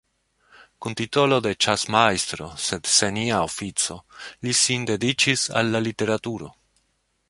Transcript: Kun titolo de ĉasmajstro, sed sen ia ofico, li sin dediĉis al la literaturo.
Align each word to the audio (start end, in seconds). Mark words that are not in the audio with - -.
Kun 0.85 0.95
titolo 1.01 1.37
de 1.47 1.51
ĉasmajstro, 1.65 2.49
sed 2.69 2.91
sen 2.95 3.21
ia 3.27 3.45
ofico, 3.51 4.01
li 4.47 4.59
sin 4.65 4.93
dediĉis 4.95 5.49
al 5.63 5.75
la 5.77 5.89
literaturo. 5.91 6.55